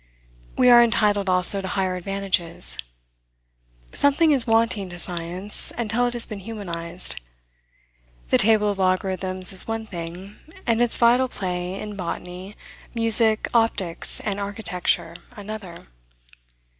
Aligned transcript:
We 0.57 0.69
are 0.69 0.81
entitled, 0.83 1.29
also, 1.29 1.61
to 1.61 1.67
higher 1.67 1.95
advantages. 1.95 2.75
Something 3.91 4.31
is 4.31 4.47
wanting 4.47 4.89
to 4.89 4.97
science, 4.97 5.71
until 5.77 6.07
it 6.07 6.13
has 6.13 6.25
been 6.25 6.39
humanized. 6.39 7.21
The 8.29 8.39
table 8.39 8.71
of 8.71 8.79
logarithms 8.79 9.53
is 9.53 9.67
one 9.67 9.85
thing, 9.85 10.37
and 10.65 10.81
its 10.81 10.97
vital 10.97 11.27
play, 11.27 11.79
in 11.79 11.95
botany, 11.95 12.55
music, 12.95 13.47
optics, 13.53 14.19
and 14.21 14.39
architecture, 14.39 15.17
another. 15.35 15.85